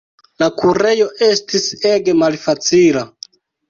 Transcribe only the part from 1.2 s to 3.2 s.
estis ege malfacila.